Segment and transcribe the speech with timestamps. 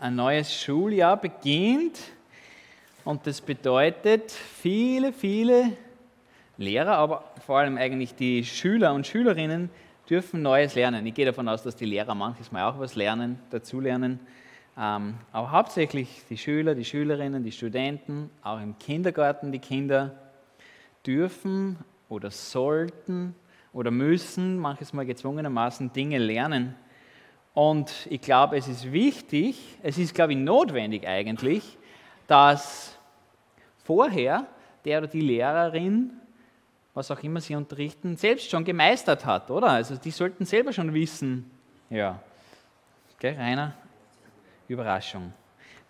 [0.00, 1.98] ein neues Schuljahr beginnt
[3.04, 5.72] und das bedeutet, viele, viele
[6.58, 9.70] Lehrer, aber vor allem eigentlich die Schüler und Schülerinnen
[10.08, 11.06] dürfen Neues lernen.
[11.06, 14.20] Ich gehe davon aus, dass die Lehrer manches Mal auch was lernen, dazulernen.
[14.78, 20.14] Ähm, aber hauptsächlich die Schüler, die Schülerinnen, die Studenten, auch im Kindergarten die Kinder
[21.06, 21.78] dürfen
[22.08, 23.34] oder sollten
[23.72, 26.74] oder müssen manches Mal gezwungenermaßen Dinge lernen.
[27.56, 31.78] Und ich glaube, es ist wichtig, es ist, glaube ich, notwendig eigentlich,
[32.26, 32.98] dass
[33.82, 34.46] vorher
[34.84, 36.10] der oder die Lehrerin,
[36.92, 39.68] was auch immer sie unterrichten, selbst schon gemeistert hat, oder?
[39.68, 41.50] Also die sollten selber schon wissen,
[41.88, 42.20] ja,
[43.20, 43.72] gell, Rainer?
[44.68, 45.32] Überraschung.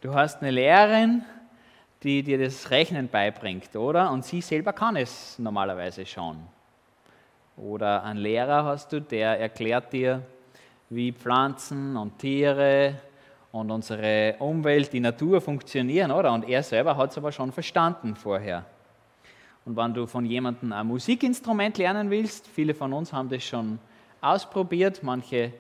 [0.00, 1.24] Du hast eine Lehrerin,
[2.04, 4.12] die dir das Rechnen beibringt, oder?
[4.12, 6.36] Und sie selber kann es normalerweise schon.
[7.56, 10.22] Oder einen Lehrer hast du, der erklärt dir,
[10.90, 12.94] wie Pflanzen und Tiere
[13.52, 16.32] und unsere Umwelt, die Natur funktionieren, oder?
[16.32, 18.64] Und er selber hat es aber schon verstanden vorher.
[19.64, 23.78] Und wenn du von jemandem ein Musikinstrument lernen willst, viele von uns haben das schon
[24.20, 25.52] ausprobiert, manche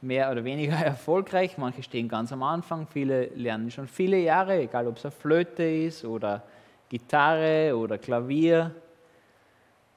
[0.00, 4.88] mehr oder weniger erfolgreich, manche stehen ganz am Anfang, viele lernen schon viele Jahre, egal
[4.88, 6.42] ob es eine Flöte ist oder
[6.88, 8.74] Gitarre oder Klavier.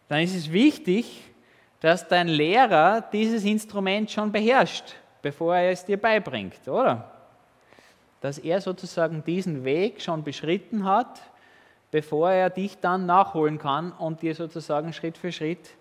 [0.08, 1.24] Dann ist es wichtig,
[1.86, 7.12] dass dein Lehrer dieses Instrument schon beherrscht, bevor er es dir beibringt, oder?
[8.22, 11.22] Dass er sozusagen diesen Weg schon beschritten hat,
[11.92, 15.76] bevor er dich dann nachholen kann und dir sozusagen Schritt für Schritt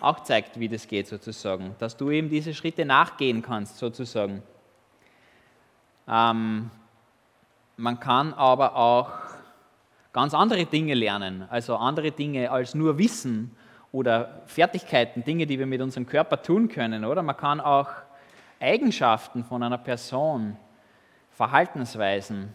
[0.00, 4.44] auch zeigt, wie das geht sozusagen, dass du eben diese Schritte nachgehen kannst sozusagen.
[6.06, 6.70] Ähm,
[7.76, 9.10] man kann aber auch
[10.12, 13.56] ganz andere Dinge lernen, also andere Dinge als nur Wissen
[13.94, 17.22] oder Fertigkeiten, Dinge, die wir mit unserem Körper tun können, oder?
[17.22, 17.88] Man kann auch
[18.58, 20.56] Eigenschaften von einer Person,
[21.30, 22.52] Verhaltensweisen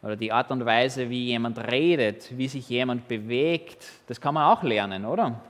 [0.00, 4.44] oder die Art und Weise, wie jemand redet, wie sich jemand bewegt, das kann man
[4.44, 5.40] auch lernen, oder?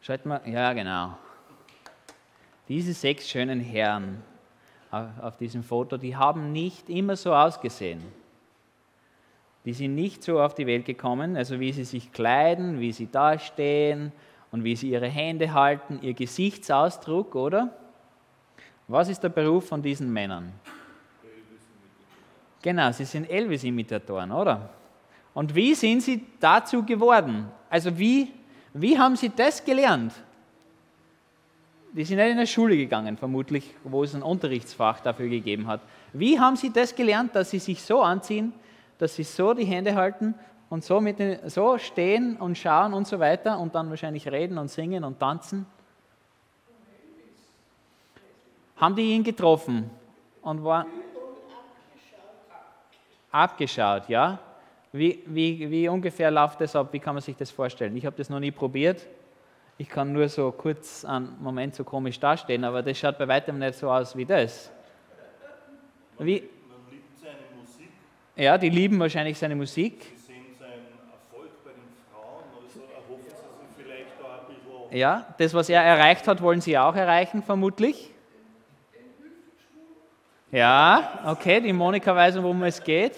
[0.00, 1.18] Schaut mal, ja genau.
[2.68, 4.22] Diese sechs schönen Herren
[5.20, 8.00] auf diesem Foto, die haben nicht immer so ausgesehen.
[9.64, 13.10] Die sind nicht so auf die Welt gekommen, also wie sie sich kleiden, wie sie
[13.10, 14.12] dastehen
[14.50, 17.70] und wie sie ihre Hände halten, ihr Gesichtsausdruck, oder?
[18.88, 20.52] Was ist der Beruf von diesen Männern?
[22.60, 24.70] Genau, sie sind Elvis-Imitatoren, oder?
[25.32, 27.48] Und wie sind sie dazu geworden?
[27.70, 28.30] Also wie
[28.74, 30.12] wie haben sie das gelernt?
[31.92, 35.80] Die sind nicht in der Schule gegangen, vermutlich, wo es ein Unterrichtsfach dafür gegeben hat.
[36.12, 38.52] Wie haben sie das gelernt, dass sie sich so anziehen,
[38.98, 40.34] dass sie so die Hände halten
[40.70, 44.58] und so, mit den, so stehen und schauen und so weiter und dann wahrscheinlich reden
[44.58, 45.66] und singen und tanzen?
[48.76, 49.90] Haben die ihn getroffen
[50.42, 50.86] und war
[53.30, 54.38] abgeschaut, ja?
[54.92, 56.88] Wie, wie, wie ungefähr läuft das ab?
[56.92, 57.96] Wie kann man sich das vorstellen?
[57.96, 59.04] Ich habe das noch nie probiert.
[59.76, 63.58] Ich kann nur so kurz einen Moment so komisch dastehen, aber das schaut bei weitem
[63.58, 64.70] nicht so aus wie das.
[66.18, 66.42] Wie?
[66.68, 67.90] Man liebt seine Musik.
[68.36, 70.02] Ja, die lieben wahrscheinlich seine Musik.
[70.02, 74.54] Sie sehen seinen Erfolg bei den Frauen, also erhoffen sie sich vielleicht da ein
[74.88, 74.98] bisschen.
[74.98, 78.10] Ja, das, was er erreicht hat, wollen sie auch erreichen, vermutlich.
[80.50, 83.16] Ja, okay, die Monika weiß, worum es geht.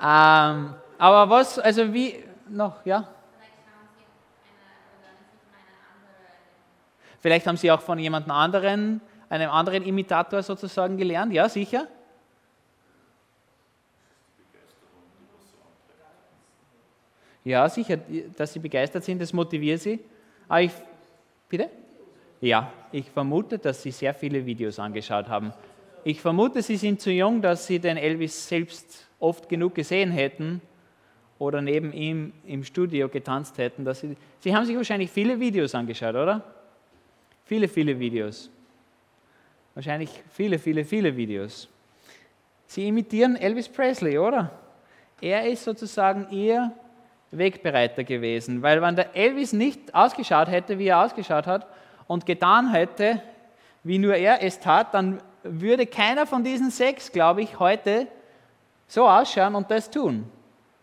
[0.00, 3.06] Ähm, aber was, also wie, noch, ja?
[7.20, 11.86] Vielleicht haben Sie auch von jemand anderen, einem anderen Imitator sozusagen gelernt, ja, sicher?
[17.44, 17.98] Ja, sicher,
[18.36, 19.98] dass Sie begeistert sind, das motiviert Sie.
[20.48, 20.72] Aber ich,
[21.48, 21.68] bitte?
[22.40, 25.52] Ja, ich vermute, dass Sie sehr viele Videos angeschaut haben.
[26.04, 30.60] Ich vermute, Sie sind zu jung, dass Sie den Elvis selbst oft genug gesehen hätten
[31.38, 33.84] oder neben ihm im Studio getanzt hätten.
[33.84, 36.42] Dass sie, sie haben sich wahrscheinlich viele Videos angeschaut, oder?
[37.44, 38.50] Viele, viele Videos.
[39.74, 41.68] Wahrscheinlich viele, viele, viele Videos.
[42.66, 44.50] Sie imitieren Elvis Presley, oder?
[45.20, 46.72] Er ist sozusagen ihr
[47.32, 51.66] Wegbereiter gewesen, weil wenn der Elvis nicht ausgeschaut hätte, wie er ausgeschaut hat,
[52.06, 53.22] und getan hätte,
[53.84, 58.06] wie nur er es tat, dann würde keiner von diesen sechs, glaube ich, heute
[58.86, 60.24] so ausschauen und das tun.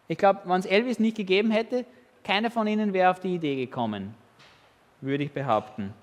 [0.08, 1.86] Ich glaube, wenn es Elvis nicht gegeben hätte,
[2.24, 4.16] keiner von ihnen wäre auf die Idee gekommen,
[5.02, 5.94] würde ich behaupten.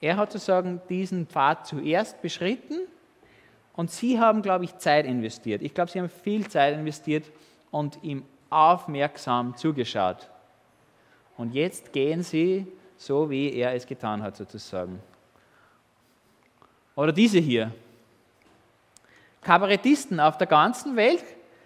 [0.00, 2.80] Er hat sozusagen diesen Pfad zuerst beschritten
[3.72, 5.62] und sie haben, glaube ich, Zeit investiert.
[5.62, 7.24] Ich glaube, sie haben viel Zeit investiert
[7.70, 10.30] und ihm aufmerksam zugeschaut.
[11.36, 15.00] Und jetzt gehen sie so, wie er es getan hat, sozusagen.
[16.94, 17.72] Oder diese hier.
[19.42, 21.24] Kabarettisten auf der ganzen Welt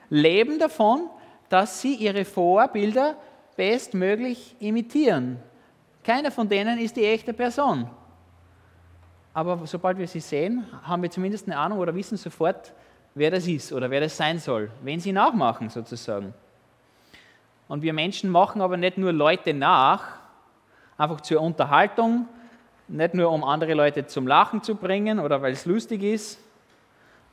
[0.08, 1.10] leben davon,
[1.48, 3.16] dass sie ihre Vorbilder
[3.56, 5.38] bestmöglich imitieren.
[6.02, 7.88] Keiner von denen ist die echte Person.
[9.34, 12.72] Aber sobald wir sie sehen, haben wir zumindest eine Ahnung oder wissen sofort,
[13.14, 16.34] wer das ist oder wer das sein soll, wen sie nachmachen sozusagen.
[17.69, 20.19] Und wir Menschen machen aber nicht nur Leute nach,
[20.97, 22.26] einfach zur Unterhaltung,
[22.88, 26.41] nicht nur um andere Leute zum Lachen zu bringen oder weil es lustig ist.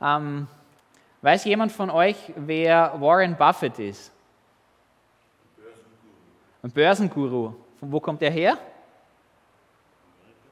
[0.00, 0.46] Ähm,
[1.22, 4.12] weiß jemand von euch, wer Warren Buffett ist?
[6.62, 7.54] Ein Börsenguru.
[7.80, 8.58] Von wo kommt er her?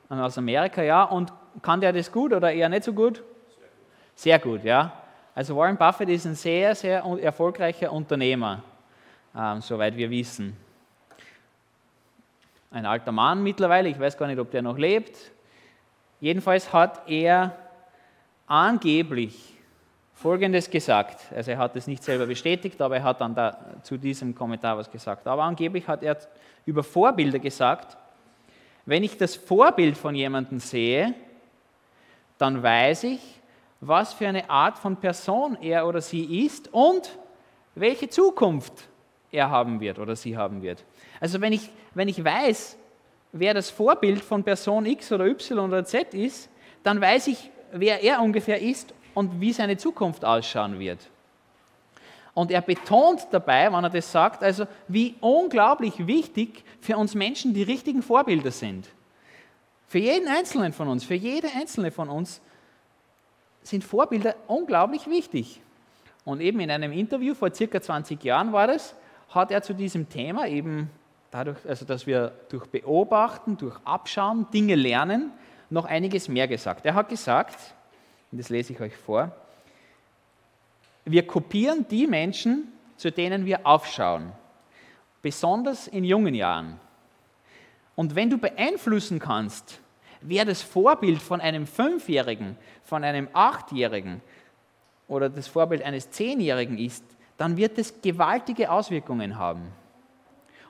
[0.09, 1.05] Aus Amerika, ja.
[1.05, 3.23] Und kann der das gut oder eher nicht so gut?
[4.15, 4.93] Sehr gut, ja.
[5.35, 8.63] Also Warren Buffett ist ein sehr, sehr erfolgreicher Unternehmer,
[9.37, 10.57] ähm, soweit wir wissen.
[12.71, 15.17] Ein alter Mann mittlerweile, ich weiß gar nicht, ob der noch lebt.
[16.21, 17.57] Jedenfalls hat er
[18.47, 19.55] angeblich
[20.15, 21.21] Folgendes gesagt.
[21.35, 24.79] Also er hat es nicht selber bestätigt, aber er hat dann da zu diesem Kommentar
[24.79, 25.27] was gesagt.
[25.27, 26.17] Aber angeblich hat er
[26.65, 27.97] über Vorbilder gesagt,
[28.87, 31.15] wenn ich das Vorbild von jemandem sehe,
[32.39, 33.21] dann weiß ich,
[33.81, 37.19] was für eine Art von Person er oder sie ist und
[37.75, 38.89] welche Zukunft
[39.35, 40.85] er haben wird oder sie haben wird.
[41.21, 42.79] Also wenn ich, wenn ich weiß,
[43.33, 46.49] wer das Vorbild von Person X oder Y oder Z ist,
[46.83, 51.11] dann weiß ich, wer er ungefähr ist und wie seine Zukunft ausschauen wird.
[52.33, 57.55] Und er betont dabei, wenn er das sagt, also wie unglaublich wichtig für uns Menschen
[57.55, 58.89] die richtigen Vorbilder sind.
[59.87, 62.41] Für jeden Einzelnen von uns, für jede Einzelne von uns
[63.63, 65.61] sind Vorbilder unglaublich wichtig.
[66.25, 68.97] Und eben in einem Interview vor circa 20 Jahren war das,
[69.35, 70.91] hat er zu diesem Thema eben
[71.31, 75.33] dadurch, also dass wir durch Beobachten, durch Abschauen Dinge lernen,
[75.71, 76.87] noch einiges mehr gesagt.
[76.87, 77.75] Er hat gesagt,
[78.31, 79.33] und das lese ich euch vor,
[81.05, 84.33] wir kopieren die Menschen, zu denen wir aufschauen,
[85.23, 86.79] besonders in jungen Jahren.
[87.97, 89.81] Und wenn du beeinflussen kannst,
[90.21, 94.21] wer das Vorbild von einem Fünfjährigen, von einem Achtjährigen
[95.09, 97.05] oder das Vorbild eines Zehnjährigen ist,
[97.37, 99.73] dann wird es gewaltige Auswirkungen haben.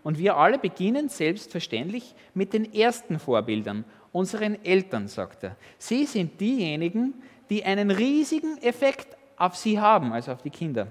[0.03, 5.57] Und wir alle beginnen selbstverständlich mit den ersten Vorbildern, unseren Eltern, sagt er.
[5.79, 7.15] Sie sind diejenigen,
[7.51, 10.87] die einen riesigen Effekt auf sie haben, also auf die Kinder.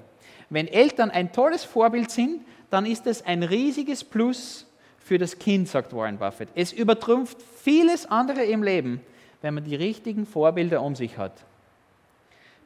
[0.49, 4.67] Wenn Eltern ein tolles Vorbild sind, dann ist es ein riesiges Plus
[4.99, 6.49] für das Kind, sagt Warren Buffett.
[6.55, 9.01] Es übertrumpft vieles andere im Leben,
[9.41, 11.43] wenn man die richtigen Vorbilder um sich hat.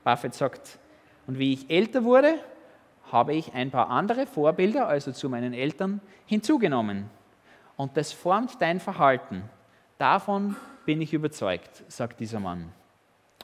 [0.03, 0.79] Buffett sagt,
[1.27, 2.35] und wie ich älter wurde,
[3.11, 7.09] habe ich ein paar andere Vorbilder, also zu meinen Eltern, hinzugenommen.
[7.75, 9.43] Und das formt dein Verhalten.
[9.97, 10.55] Davon
[10.85, 12.71] bin ich überzeugt, sagt dieser Mann.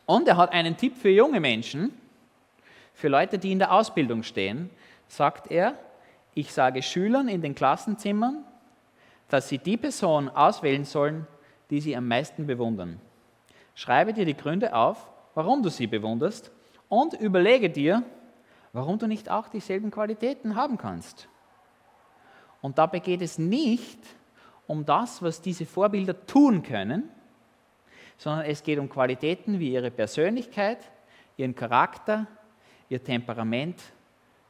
[0.05, 1.93] Und er hat einen Tipp für junge Menschen,
[2.93, 4.69] für Leute, die in der Ausbildung stehen,
[5.07, 5.75] sagt er,
[6.35, 8.43] ich sage Schülern in den Klassenzimmern,
[9.29, 11.27] dass sie die Person auswählen sollen,
[11.69, 12.99] die sie am meisten bewundern.
[13.75, 16.51] Schreibe dir die Gründe auf, warum du sie bewunderst
[16.89, 18.03] und überlege dir,
[18.73, 21.29] warum du nicht auch dieselben Qualitäten haben kannst.
[22.61, 23.99] Und dabei geht es nicht
[24.67, 27.09] um das, was diese Vorbilder tun können,
[28.17, 30.79] sondern es geht um Qualitäten wie ihre Persönlichkeit,
[31.37, 32.27] ihren Charakter,
[32.89, 33.81] ihr Temperament,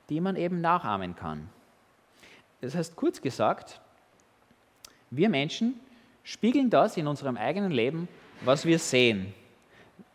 [0.09, 1.49] die man eben nachahmen kann.
[2.61, 3.81] Das heißt, kurz gesagt,
[5.09, 5.79] wir Menschen
[6.23, 8.07] spiegeln das in unserem eigenen Leben,
[8.41, 9.33] was wir sehen.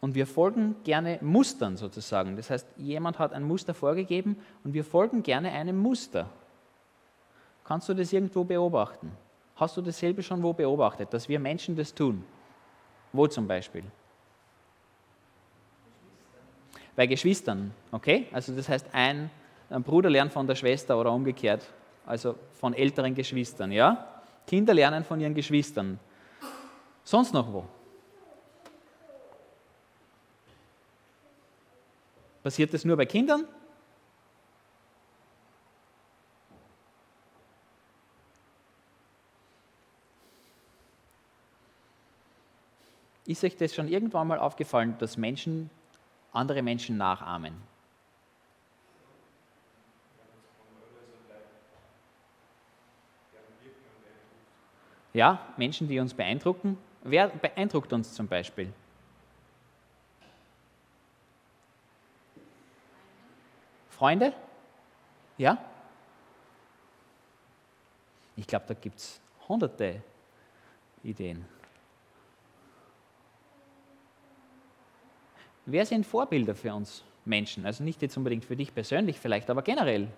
[0.01, 2.37] Und wir folgen gerne Mustern sozusagen.
[2.37, 6.29] Das heißt, jemand hat ein Muster vorgegeben und wir folgen gerne einem Muster.
[7.65, 9.11] Kannst du das irgendwo beobachten?
[9.57, 12.25] Hast du dasselbe schon wo beobachtet, dass wir Menschen das tun?
[13.13, 13.83] Wo zum Beispiel?
[16.95, 18.27] Bei Geschwistern, okay?
[18.33, 19.31] Also das heißt, ein,
[19.69, 21.63] ein Bruder lernt von der Schwester oder umgekehrt,
[22.07, 24.23] also von älteren Geschwistern, ja?
[24.47, 25.99] Kinder lernen von ihren Geschwistern.
[27.05, 27.65] Sonst noch wo?
[32.49, 33.45] Passiert das nur bei Kindern?
[43.27, 45.69] Ist euch das schon irgendwann mal aufgefallen, dass Menschen
[46.33, 47.53] andere Menschen nachahmen?
[55.13, 56.79] Ja, Menschen, die uns beeindrucken.
[57.03, 58.73] Wer beeindruckt uns zum Beispiel?
[63.99, 64.33] Freunde?
[65.39, 65.59] Ja?
[68.37, 70.01] Ich glaube, da gibt es hunderte
[71.03, 71.45] Ideen.
[75.67, 77.67] Wer sind Vorbilder für uns Menschen.
[77.67, 80.09] Also nicht jetzt unbedingt für dich persönlich vielleicht, aber generell.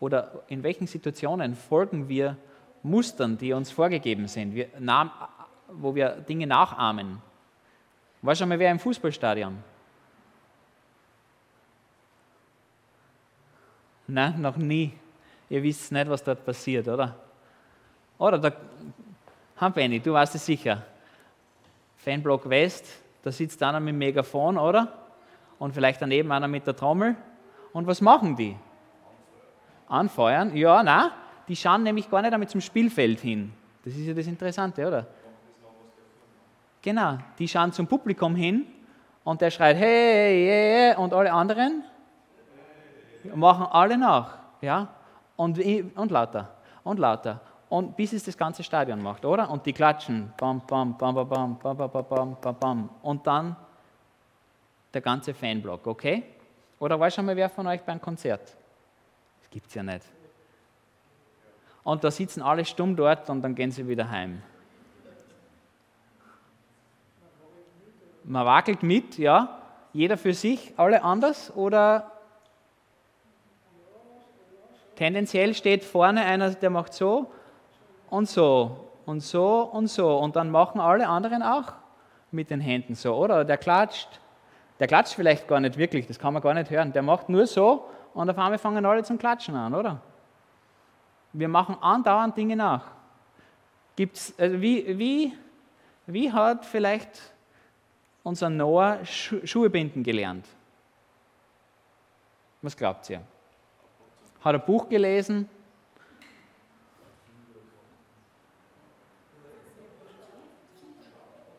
[0.00, 2.36] Oder in welchen Situationen folgen wir
[2.82, 4.68] Mustern, die uns vorgegeben sind, wir,
[5.68, 7.20] wo wir Dinge nachahmen?
[8.22, 9.62] War schon mal wer im Fußballstadion?
[14.08, 14.92] Nein, noch nie.
[15.48, 17.16] Ihr wisst nicht, was dort passiert, oder?
[18.18, 18.56] Oder der
[19.70, 20.82] Benny, du weißt es sicher.
[21.96, 22.86] Fanblock West,
[23.22, 24.92] da sitzt einer mit dem Megafon, oder?
[25.58, 27.16] Und vielleicht daneben einer mit der Trommel.
[27.72, 28.56] Und was machen die?
[29.88, 30.56] Anfeuern?
[30.56, 31.10] Ja, nein,
[31.48, 33.52] die schauen nämlich gar nicht damit zum Spielfeld hin.
[33.84, 35.06] Das ist ja das Interessante, oder?
[36.86, 38.64] Genau, die schauen zum Publikum hin
[39.24, 41.82] und der schreit hey, hey, hey und alle anderen
[43.34, 44.38] machen alle nach.
[44.60, 44.86] Ja?
[45.34, 46.48] Und, und lauter
[46.84, 47.40] und lauter.
[47.68, 49.50] Und bis es das ganze Stadion macht, oder?
[49.50, 50.32] Und die klatschen.
[50.36, 52.90] Bam, bam, bam, bam, bam, bam, bam, bam, bam, bam.
[53.02, 53.56] Und dann
[54.94, 56.22] der ganze Fanblock, okay?
[56.78, 58.56] Oder war schon mal wer von euch beim Konzert?
[59.40, 60.06] Das gibt es ja nicht.
[61.82, 64.40] Und da sitzen alle stumm dort und dann gehen sie wieder heim.
[68.26, 69.60] Man wackelt mit, ja.
[69.92, 72.10] Jeder für sich, alle anders oder
[74.96, 77.30] Tendenziell steht vorne einer, der macht so
[78.08, 80.16] und so und so und so.
[80.16, 81.74] Und dann machen alle anderen auch
[82.30, 83.44] mit den Händen so, oder?
[83.44, 84.08] Der klatscht.
[84.80, 86.92] Der klatscht vielleicht gar nicht wirklich, das kann man gar nicht hören.
[86.92, 90.00] Der macht nur so und auf einmal fangen alle zum Klatschen an, oder?
[91.32, 92.86] Wir machen andauernd Dinge nach.
[93.96, 95.32] Gibt's, also wie, wie,
[96.06, 97.34] wie hat vielleicht
[98.26, 100.44] unser Noah Schuhe binden gelernt?
[102.60, 103.20] Was glaubt ihr?
[104.40, 105.48] Hat ein Buch gelesen?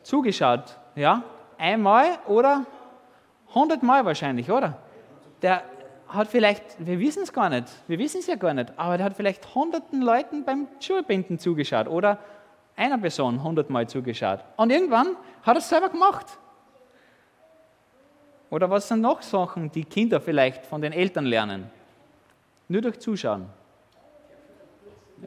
[0.02, 1.22] Zugeschaut, ja?
[1.56, 2.66] Einmal oder
[3.54, 4.76] hundertmal wahrscheinlich, oder?
[5.40, 5.62] Der
[6.08, 9.06] hat vielleicht, wir wissen es gar nicht, wir wissen es ja gar nicht, aber der
[9.06, 12.18] hat vielleicht hunderten Leuten beim Schuhebinden zugeschaut oder
[12.76, 14.44] einer Person hundertmal zugeschaut.
[14.56, 16.38] Und irgendwann hat er es selber gemacht.
[18.50, 21.70] Oder was sind noch Sachen, die Kinder vielleicht von den Eltern lernen?
[22.68, 23.46] Nur durch Zuschauen.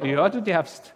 [0.04, 0.94] Ja, du darfst.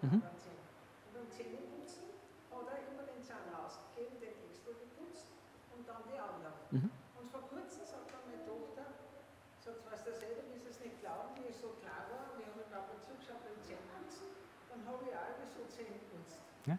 [0.00, 0.22] Mhm.
[0.22, 2.06] Beim Zähneputzen
[2.54, 5.26] hat er immer den Zahn rausgegeben, den extra geputzt
[5.74, 6.54] und dann die anderen.
[6.70, 6.90] Mhm.
[7.18, 8.94] Und vor kurzem sagt dann meine Tochter,
[9.58, 12.46] sagt, was das selber, wie sie es nicht glauben, wie es so klar war, wir
[12.46, 14.38] haben ab und zu geschaut beim Zähneputzen
[14.70, 16.38] dann habe ich auch so zehn geputzt.
[16.66, 16.78] Ja?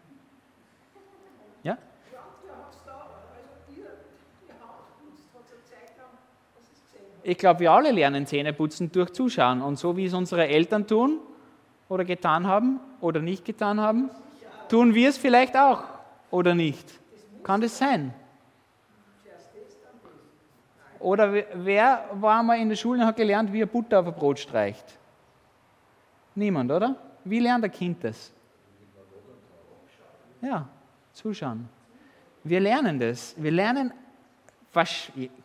[1.62, 1.76] Ja?
[2.12, 4.00] Ja, der hat es da, also ihr,
[4.48, 6.16] die Hand putzt, hat es Zeit lang,
[6.56, 7.19] was es gesehen hat.
[7.30, 9.62] Ich glaube, wir alle lernen Zähneputzen durch Zuschauen.
[9.62, 11.20] Und so wie es unsere Eltern tun
[11.88, 14.10] oder getan haben oder nicht getan haben,
[14.68, 15.84] tun wir es vielleicht auch
[16.32, 16.84] oder nicht.
[17.44, 18.12] Kann das sein?
[20.98, 24.14] Oder wer war mal in der Schule und hat gelernt, wie er Butter auf ein
[24.14, 24.98] Brot streicht?
[26.34, 26.96] Niemand, oder?
[27.22, 28.32] Wie lernt ein Kind das?
[30.42, 30.68] Ja,
[31.12, 31.68] zuschauen.
[32.42, 33.36] Wir lernen das.
[33.36, 33.92] Wir lernen,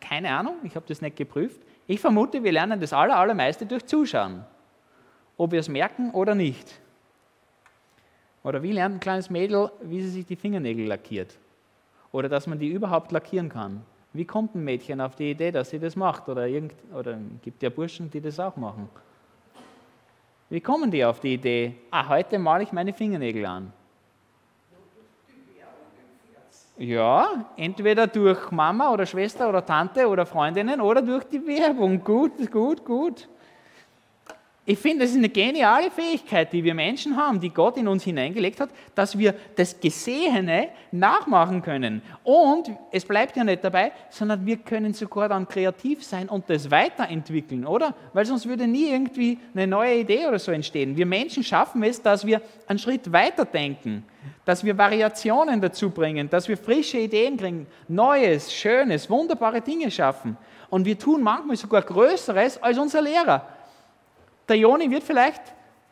[0.00, 1.60] keine Ahnung, ich habe das nicht geprüft.
[1.86, 4.44] Ich vermute, wir lernen das aller, allermeiste durch Zuschauen.
[5.36, 6.80] Ob wir es merken oder nicht.
[8.42, 11.38] Oder wie lernt ein kleines Mädel, wie sie sich die Fingernägel lackiert?
[12.12, 13.82] Oder dass man die überhaupt lackieren kann?
[14.12, 16.28] Wie kommt ein Mädchen auf die Idee, dass sie das macht?
[16.28, 18.88] Oder, irgend, oder gibt ja Burschen, die das auch machen.
[20.48, 23.72] Wie kommen die auf die Idee, ah, heute male ich meine Fingernägel an?
[26.78, 32.04] Ja, entweder durch Mama oder Schwester oder Tante oder Freundinnen oder durch die Werbung.
[32.04, 33.28] Gut, gut, gut.
[34.68, 38.02] Ich finde, das ist eine geniale Fähigkeit, die wir Menschen haben, die Gott in uns
[38.02, 42.02] hineingelegt hat, dass wir das Gesehene nachmachen können.
[42.24, 46.68] Und es bleibt ja nicht dabei, sondern wir können sogar dann kreativ sein und das
[46.68, 47.94] weiterentwickeln, oder?
[48.12, 50.96] Weil sonst würde nie irgendwie eine neue Idee oder so entstehen.
[50.96, 54.02] Wir Menschen schaffen es, dass wir einen Schritt weiter denken,
[54.44, 60.36] dass wir Variationen dazu bringen, dass wir frische Ideen kriegen, Neues, Schönes, wunderbare Dinge schaffen.
[60.70, 63.55] Und wir tun manchmal sogar Größeres als unser Lehrer.
[64.48, 65.42] Der Joni wird vielleicht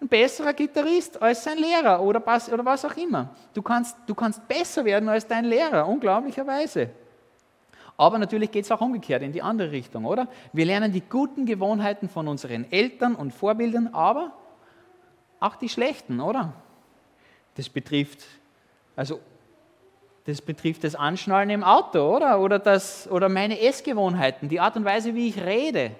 [0.00, 3.30] ein besserer Gitarrist als sein Lehrer oder, oder was auch immer.
[3.52, 6.90] Du kannst, du kannst besser werden als dein Lehrer, unglaublicherweise.
[7.96, 10.26] Aber natürlich geht es auch umgekehrt in die andere Richtung, oder?
[10.52, 14.32] Wir lernen die guten Gewohnheiten von unseren Eltern und Vorbildern, aber
[15.40, 16.52] auch die schlechten, oder?
[17.54, 18.24] Das betrifft,
[18.96, 19.20] also
[20.26, 22.40] Das betrifft das Anschnallen im Auto, oder?
[22.40, 25.92] Oder, das, oder meine Essgewohnheiten, die Art und Weise, wie ich rede,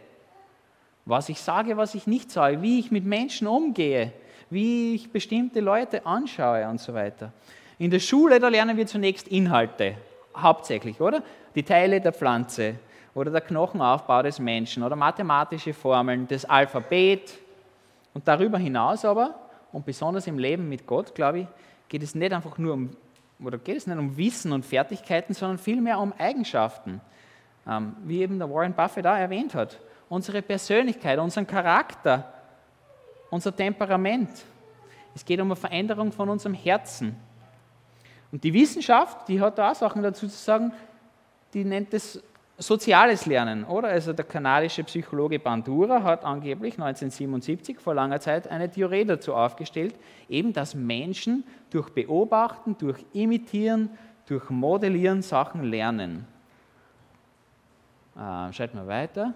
[1.06, 4.12] was ich sage, was ich nicht sage, wie ich mit Menschen umgehe,
[4.50, 7.32] wie ich bestimmte Leute anschaue und so weiter.
[7.78, 9.96] In der Schule, da lernen wir zunächst Inhalte,
[10.36, 11.22] hauptsächlich, oder?
[11.54, 12.76] Die Teile der Pflanze
[13.14, 17.38] oder der Knochenaufbau des Menschen oder mathematische Formeln, das Alphabet.
[18.12, 19.34] Und darüber hinaus aber,
[19.72, 21.46] und besonders im Leben mit Gott, glaube ich,
[21.88, 22.90] geht es nicht einfach nur um
[23.42, 27.00] oder geht es nicht um Wissen und Fertigkeiten, sondern vielmehr um Eigenschaften,
[27.66, 29.80] ähm, wie eben der Warren Buffett da erwähnt hat.
[30.08, 32.32] Unsere Persönlichkeit, unseren Charakter,
[33.30, 34.30] unser Temperament.
[35.14, 37.16] Es geht um eine Veränderung von unserem Herzen.
[38.30, 40.72] Und die Wissenschaft, die hat da auch Sachen dazu zu sagen,
[41.52, 42.22] die nennt es
[42.58, 43.88] soziales Lernen, oder?
[43.88, 49.94] Also der kanadische Psychologe Bandura hat angeblich 1977 vor langer Zeit eine Theorie dazu aufgestellt,
[50.28, 53.90] eben dass Menschen durch Beobachten, durch Imitieren,
[54.26, 56.26] durch Modellieren Sachen lernen.
[58.16, 59.34] Äh, schaut mal weiter.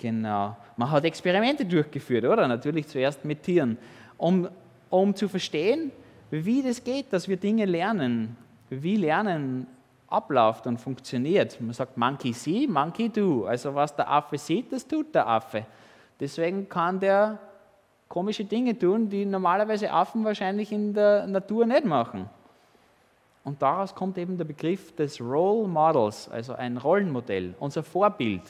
[0.00, 0.56] Genau.
[0.78, 2.48] Man hat Experimente durchgeführt, oder?
[2.48, 3.76] Natürlich zuerst mit Tieren,
[4.16, 4.48] um,
[4.88, 5.92] um zu verstehen,
[6.30, 8.34] wie das geht, dass wir Dinge lernen.
[8.70, 9.66] Wie Lernen
[10.08, 11.60] abläuft und funktioniert.
[11.60, 13.44] Man sagt Monkey see, Monkey do.
[13.44, 15.66] Also was der Affe sieht, das tut der Affe.
[16.18, 17.38] Deswegen kann der
[18.08, 22.26] komische Dinge tun, die normalerweise Affen wahrscheinlich in der Natur nicht machen.
[23.44, 28.42] Und daraus kommt eben der Begriff des Role Models, also ein Rollenmodell, unser Vorbild.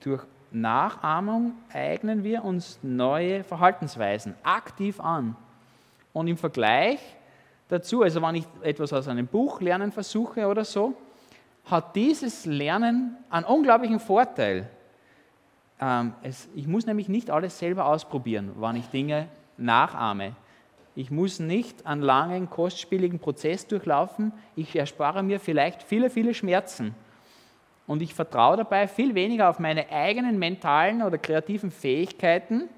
[0.00, 5.36] Durch Nachahmung eignen wir uns neue Verhaltensweisen aktiv an.
[6.12, 6.98] Und im Vergleich
[7.68, 10.94] dazu, also wenn ich etwas aus einem Buch lernen versuche oder so,
[11.66, 14.68] hat dieses Lernen einen unglaublichen Vorteil.
[15.80, 16.14] Ähm,
[16.54, 20.34] ich muss nämlich nicht alles selber ausprobieren, wann ich Dinge nachahme.
[20.96, 24.32] Ich muss nicht einen langen, kostspieligen Prozess durchlaufen.
[24.56, 26.94] Ich erspare mir vielleicht viele, viele Schmerzen.
[27.90, 32.68] Und ich vertraue dabei viel weniger auf meine eigenen mentalen oder kreativen Fähigkeiten.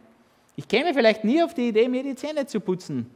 [0.57, 3.15] Ich käme vielleicht nie auf die Idee, mir die Zähne zu putzen,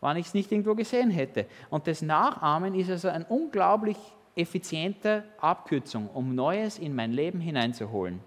[0.00, 1.44] wenn ich es nicht irgendwo gesehen hätte.
[1.68, 3.98] Und das Nachahmen ist also eine unglaublich
[4.34, 8.20] effiziente Abkürzung, um Neues in mein Leben hineinzuholen.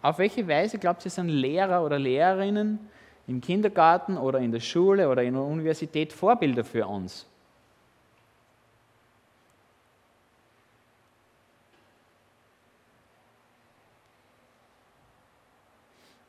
[0.00, 2.78] Auf welche Weise glaubt ihr, sind Lehrer oder Lehrerinnen
[3.26, 7.26] im Kindergarten oder in der Schule oder in der Universität Vorbilder für uns?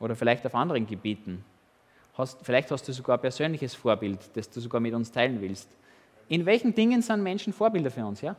[0.00, 1.44] Oder vielleicht auf anderen Gebieten.
[2.14, 5.68] Hast, vielleicht hast du sogar ein persönliches Vorbild, das du sogar mit uns teilen willst.
[6.28, 8.20] In welchen Dingen sind Menschen Vorbilder für uns?
[8.20, 8.34] Ja?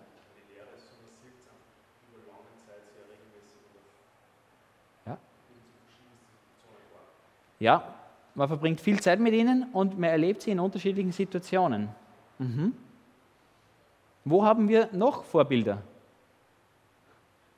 [5.05, 5.17] Ja?
[7.59, 7.83] ja,
[8.33, 11.89] man verbringt viel Zeit mit ihnen und man erlebt sie in unterschiedlichen Situationen.
[12.39, 12.73] Mhm.
[14.25, 15.81] Wo haben wir noch Vorbilder?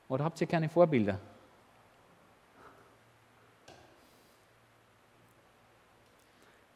[0.08, 1.18] Oder habt ihr keine Vorbilder?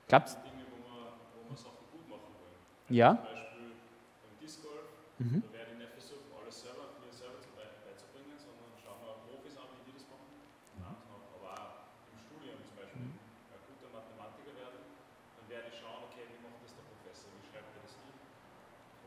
[0.08, 0.40] Glaubt's?
[0.40, 2.56] Dinge, wo wir, wo wir Sachen gut machen wollen.
[2.88, 3.20] Ja.
[3.20, 3.76] Zum Beispiel
[4.24, 4.88] beim Disc Golf,
[5.20, 5.44] mhm.
[5.44, 9.52] da werde ich nicht versuchen, alles selber, mir selber zu beizubringen, sondern schauen wir Profis
[9.60, 10.32] an, wie die das machen.
[10.80, 10.96] Mhm.
[11.36, 13.20] Aber auch im Studium zum Beispiel, mhm.
[13.52, 17.44] ein guter Mathematiker werden, dann werde ich schauen, okay, wie macht das der Professor, wie
[17.44, 18.08] schreibt er das hin?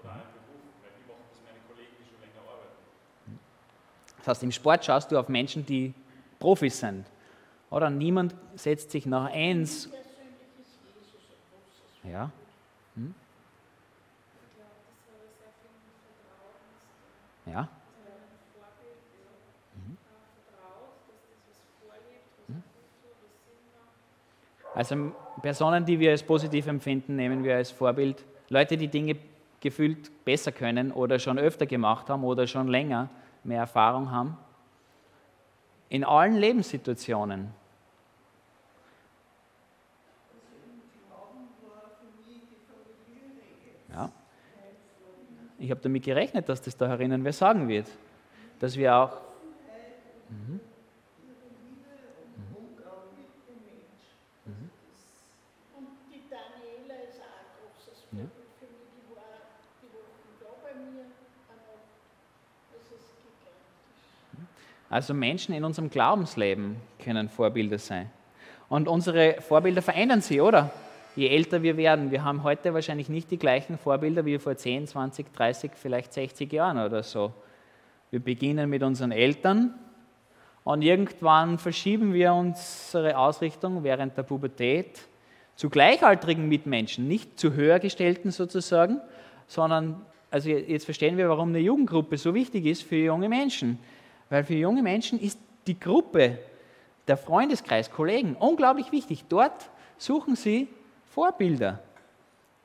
[0.05, 2.77] Oder auch im Beruf, weil wie machen das meine Kollegen, die schon länger arbeiten?
[4.21, 5.97] Das heißt, im Sport schaust du auf Menschen, die
[6.37, 7.09] Profis sind.
[7.73, 9.89] Oder niemand setzt sich nach eins
[12.03, 12.31] ja?
[12.95, 13.13] Hm?
[17.45, 17.67] Ja?
[19.75, 19.97] Mhm.
[22.47, 22.63] Hm?
[24.73, 25.11] Also
[25.41, 28.23] Personen, die wir als positiv empfinden, nehmen wir als Vorbild.
[28.49, 29.17] Leute, die Dinge
[29.59, 33.09] gefühlt besser können oder schon öfter gemacht haben oder schon länger
[33.43, 34.37] mehr Erfahrung haben.
[35.89, 37.60] In allen Lebenssituationen.
[45.61, 47.85] Ich habe damit gerechnet, dass das da herinnen wer sagen wird.
[48.59, 49.17] Dass wir auch.
[50.29, 50.59] Mhm.
[64.89, 68.09] Also Menschen in unserem Glaubensleben können Vorbilder sein.
[68.67, 70.69] Und unsere Vorbilder verändern sich, oder?
[71.15, 72.11] Je älter wir werden.
[72.11, 76.51] Wir haben heute wahrscheinlich nicht die gleichen Vorbilder wie vor 10, 20, 30, vielleicht 60
[76.51, 77.33] Jahren oder so.
[78.09, 79.73] Wir beginnen mit unseren Eltern
[80.63, 84.99] und irgendwann verschieben wir unsere Ausrichtung während der Pubertät
[85.55, 88.99] zu gleichaltrigen Mitmenschen, nicht zu höhergestellten sozusagen,
[89.47, 93.79] sondern, also jetzt verstehen wir, warum eine Jugendgruppe so wichtig ist für junge Menschen.
[94.29, 96.39] Weil für junge Menschen ist die Gruppe,
[97.07, 99.25] der Freundeskreis, Kollegen unglaublich wichtig.
[99.27, 100.67] Dort suchen sie
[101.11, 101.79] Vorbilder.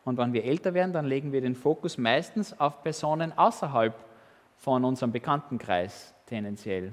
[0.05, 3.93] Und wenn wir älter werden, dann legen wir den Fokus meistens auf Personen außerhalb
[4.57, 6.93] von unserem Bekanntenkreis tendenziell.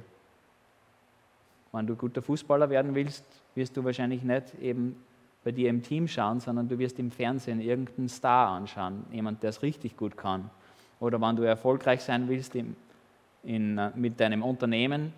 [1.71, 4.95] Wenn du guter Fußballer werden willst, wirst du wahrscheinlich nicht eben
[5.43, 9.51] bei dir im Team schauen, sondern du wirst im Fernsehen irgendeinen Star anschauen, jemand, der
[9.51, 10.49] es richtig gut kann.
[10.99, 12.75] Oder wenn du erfolgreich sein willst in,
[13.43, 15.13] in, äh, mit deinem Unternehmen,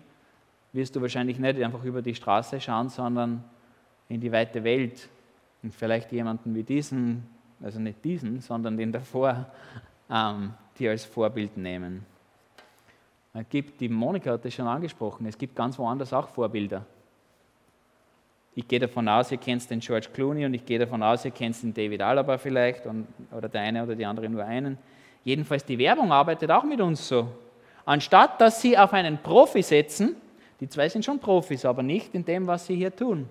[0.72, 3.42] wirst du wahrscheinlich nicht einfach über die Straße schauen, sondern
[4.08, 5.08] in die weite Welt
[5.66, 7.26] und vielleicht jemanden wie diesen,
[7.60, 9.46] also nicht diesen, sondern den davor,
[10.08, 12.06] ähm, die als Vorbild nehmen.
[13.34, 16.86] Es gibt, die Monika hat das schon angesprochen, es gibt ganz woanders auch Vorbilder.
[18.54, 21.32] Ich gehe davon aus, ihr kennt den George Clooney und ich gehe davon aus, ihr
[21.32, 24.78] kennt den David Alaba vielleicht und, oder der eine oder die andere nur einen.
[25.24, 27.26] Jedenfalls die Werbung arbeitet auch mit uns so.
[27.84, 30.14] Anstatt dass sie auf einen Profi setzen,
[30.60, 33.28] die zwei sind schon Profis, aber nicht in dem, was sie hier tun.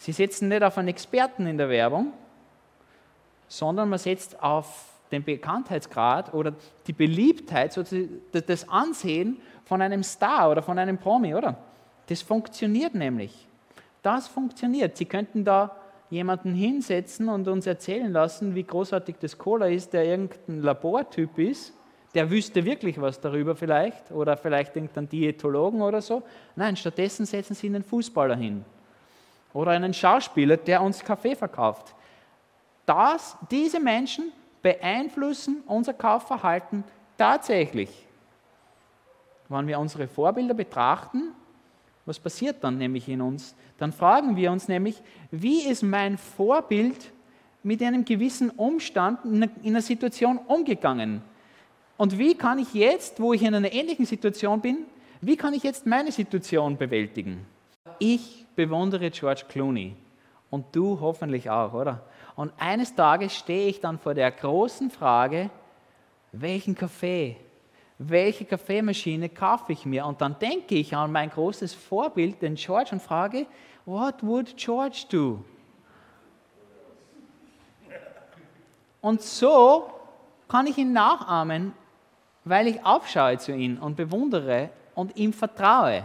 [0.00, 2.14] Sie setzen nicht auf einen Experten in der Werbung,
[3.48, 6.54] sondern man setzt auf den Bekanntheitsgrad oder
[6.86, 7.78] die Beliebtheit,
[8.32, 9.36] das Ansehen
[9.66, 11.58] von einem Star oder von einem Promi, oder?
[12.06, 13.46] Das funktioniert nämlich.
[14.00, 14.96] Das funktioniert.
[14.96, 15.76] Sie könnten da
[16.08, 21.74] jemanden hinsetzen und uns erzählen lassen, wie großartig das Cola ist, der irgendein Labortyp ist,
[22.14, 26.22] der wüsste wirklich was darüber vielleicht, oder vielleicht irgendein Diätologen oder so.
[26.56, 28.64] Nein, stattdessen setzen sie einen Fußballer hin.
[29.52, 31.94] Oder einen Schauspieler, der uns Kaffee verkauft.
[32.86, 34.32] Das, diese Menschen
[34.62, 36.84] beeinflussen unser Kaufverhalten
[37.16, 38.06] tatsächlich.
[39.48, 41.34] Wenn wir unsere Vorbilder betrachten,
[42.06, 43.54] was passiert dann nämlich in uns?
[43.78, 47.12] Dann fragen wir uns nämlich, wie ist mein Vorbild
[47.62, 51.22] mit einem gewissen Umstand in einer Situation umgegangen?
[51.96, 54.86] Und wie kann ich jetzt, wo ich in einer ähnlichen Situation bin,
[55.20, 57.44] wie kann ich jetzt meine Situation bewältigen?
[58.00, 59.94] Ich bewundere George Clooney
[60.50, 62.02] und du hoffentlich auch, oder?
[62.34, 65.50] Und eines Tages stehe ich dann vor der großen Frage,
[66.32, 67.36] welchen Kaffee
[68.02, 70.06] welche Kaffeemaschine kaufe ich mir?
[70.06, 73.46] Und dann denke ich an mein großes Vorbild, den George, und frage,
[73.84, 75.44] what would George do?
[79.02, 79.90] Und so
[80.48, 81.74] kann ich ihn nachahmen,
[82.44, 86.02] weil ich aufschaue zu ihm und bewundere und ihm vertraue.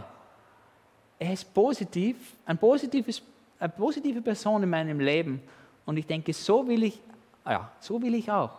[1.18, 3.22] Er ist positiv, ein positives,
[3.60, 5.42] eine positive Person in meinem Leben.
[5.86, 7.00] Und ich denke, so will ich,
[7.46, 8.52] ja, so will ich auch.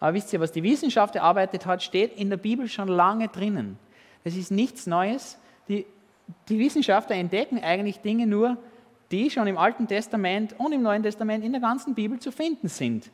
[0.00, 3.78] Aber wisst ihr, was die Wissenschaft erarbeitet hat, steht in der Bibel schon lange drinnen.
[4.22, 5.38] Das ist nichts Neues.
[5.68, 5.86] Die,
[6.48, 8.58] die Wissenschaftler entdecken eigentlich Dinge nur,
[9.10, 12.68] die schon im Alten Testament und im Neuen Testament in der ganzen Bibel zu finden
[12.68, 13.10] sind.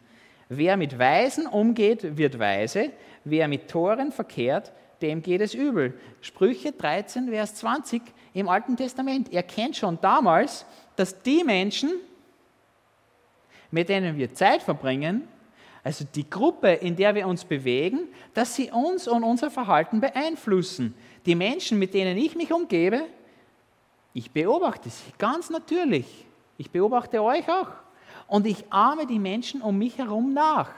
[0.48, 2.90] Wer mit Weisen umgeht, wird weise.
[3.24, 5.98] Wer mit Toren verkehrt, dem geht es übel.
[6.20, 8.02] Sprüche 13, Vers 20
[8.34, 9.32] im Alten Testament.
[9.32, 11.90] Er kennt schon damals, dass die Menschen,
[13.70, 15.28] mit denen wir Zeit verbringen,
[15.82, 20.94] also die Gruppe, in der wir uns bewegen, dass sie uns und unser Verhalten beeinflussen.
[21.24, 23.02] Die Menschen, mit denen ich mich umgebe,
[24.12, 26.26] ich beobachte sie ganz natürlich.
[26.58, 27.70] Ich beobachte euch auch.
[28.26, 30.70] Und ich ahme die Menschen um mich herum nach.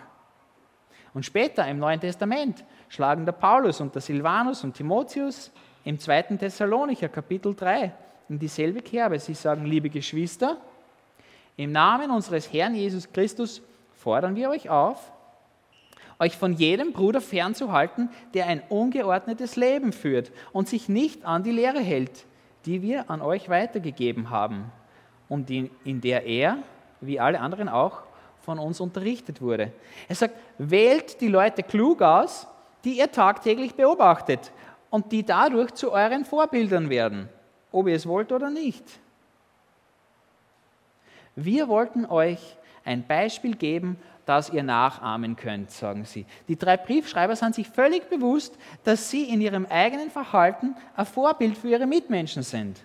[1.15, 5.51] Und später im Neuen Testament schlagen der Paulus und der Silvanus und Timotheus
[5.83, 6.37] im 2.
[6.37, 7.91] Thessalonicher Kapitel 3
[8.29, 9.19] in dieselbe Kerbe.
[9.19, 10.59] Sie sagen, liebe Geschwister,
[11.57, 13.63] im Namen unseres Herrn Jesus Christus
[13.95, 15.11] fordern wir euch auf,
[16.19, 21.51] euch von jedem Bruder fernzuhalten, der ein ungeordnetes Leben führt und sich nicht an die
[21.51, 22.27] Lehre hält,
[22.67, 24.71] die wir an euch weitergegeben haben
[25.31, 26.59] und in, in der er,
[27.01, 28.03] wie alle anderen auch,
[28.43, 29.73] von uns unterrichtet wurde.
[30.09, 32.47] Er sagt, wählt die Leute klug aus,
[32.85, 34.53] die ihr tagtäglich beobachtet
[34.91, 37.29] und die dadurch zu euren Vorbildern werden,
[37.71, 38.85] ob ihr es wollt oder nicht.
[41.35, 46.27] Wir wollten euch ein Beispiel geben, das ihr nachahmen könnt, sagen sie.
[46.47, 51.57] Die drei Briefschreiber sind sich völlig bewusst, dass sie in ihrem eigenen Verhalten ein Vorbild
[51.59, 52.79] für ihre Mitmenschen sind.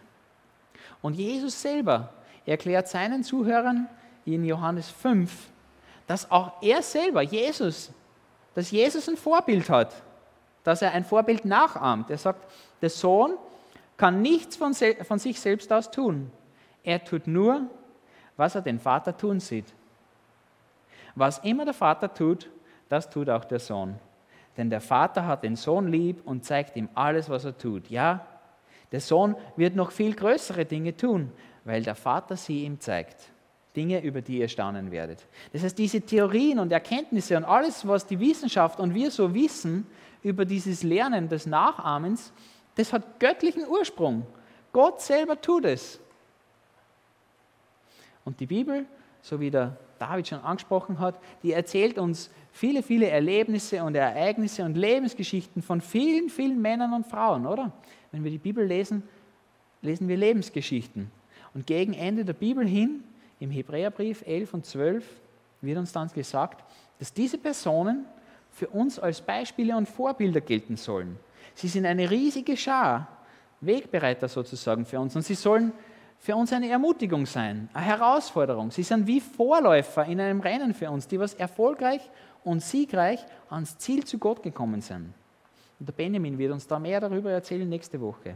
[1.01, 2.13] Und Jesus selber
[2.45, 3.88] erklärt seinen Zuhörern
[4.25, 5.31] in Johannes 5,
[6.07, 7.91] dass auch er selber, Jesus,
[8.57, 9.93] dass Jesus ein Vorbild hat,
[10.63, 12.09] dass er ein Vorbild nachahmt.
[12.09, 12.43] Er sagt,
[12.81, 13.37] der Sohn
[13.97, 16.31] kann nichts von, von sich selbst aus tun.
[16.83, 17.67] Er tut nur,
[18.35, 19.71] was er den Vater tun sieht.
[21.13, 22.49] Was immer der Vater tut,
[22.89, 23.99] das tut auch der Sohn.
[24.57, 27.91] Denn der Vater hat den Sohn lieb und zeigt ihm alles, was er tut.
[27.91, 28.25] Ja,
[28.91, 31.31] der Sohn wird noch viel größere Dinge tun,
[31.63, 33.17] weil der Vater sie ihm zeigt.
[33.77, 35.25] Dinge, über die ihr staunen werdet.
[35.53, 39.85] Das heißt, diese Theorien und Erkenntnisse und alles, was die Wissenschaft und wir so wissen
[40.23, 42.33] über dieses Lernen des Nachahmens,
[42.75, 44.25] das hat göttlichen Ursprung.
[44.73, 45.99] Gott selber tut es.
[48.25, 48.85] Und die Bibel,
[49.21, 54.63] so wie der David schon angesprochen hat, die erzählt uns viele, viele Erlebnisse und Ereignisse
[54.63, 57.71] und Lebensgeschichten von vielen, vielen Männern und Frauen, oder?
[58.11, 59.03] Wenn wir die Bibel lesen,
[59.81, 61.11] lesen wir Lebensgeschichten.
[61.53, 63.03] Und gegen Ende der Bibel hin
[63.39, 65.06] im Hebräerbrief 11 und 12
[65.62, 66.63] wird uns dann gesagt,
[67.00, 68.06] dass diese Personen
[68.52, 71.17] für uns als Beispiele und Vorbilder gelten sollen.
[71.54, 73.08] Sie sind eine riesige Schar,
[73.62, 75.71] Wegbereiter sozusagen für uns und sie sollen
[76.19, 78.71] für uns eine Ermutigung sein, eine Herausforderung.
[78.71, 82.02] Sie sind wie Vorläufer in einem Rennen für uns, die was erfolgreich
[82.43, 85.13] und siegreich ans Ziel zu Gott gekommen sind.
[85.80, 88.36] Und der Benjamin wird uns da mehr darüber erzählen nächste Woche.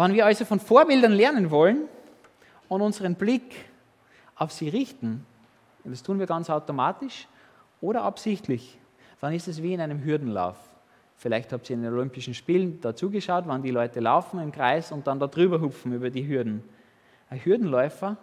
[0.00, 1.86] Wenn wir also von Vorbildern lernen wollen
[2.70, 3.66] und unseren Blick
[4.34, 5.26] auf sie richten,
[5.84, 7.28] das tun wir ganz automatisch
[7.82, 8.78] oder absichtlich,
[9.20, 10.56] dann ist es wie in einem Hürdenlauf.
[11.16, 15.06] Vielleicht habt ihr in den Olympischen Spielen dazugeschaut, wann die Leute laufen im Kreis und
[15.06, 16.64] dann da drüber hupfen über die Hürden.
[17.28, 18.16] Ein Hürdenläufer,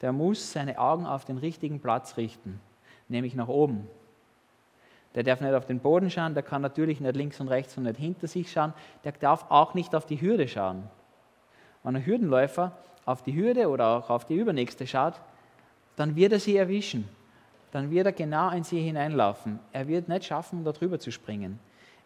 [0.00, 2.58] der muss seine Augen auf den richtigen Platz richten,
[3.06, 3.86] nämlich nach oben.
[5.14, 7.84] Der darf nicht auf den Boden schauen, der kann natürlich nicht links und rechts und
[7.84, 10.90] nicht hinter sich schauen, der darf auch nicht auf die Hürde schauen.
[11.86, 12.72] Wenn ein Hürdenläufer
[13.04, 15.14] auf die Hürde oder auch auf die übernächste schaut,
[15.94, 17.08] dann wird er sie erwischen.
[17.70, 19.60] Dann wird er genau in sie hineinlaufen.
[19.72, 21.60] Er wird nicht schaffen, da drüber zu springen.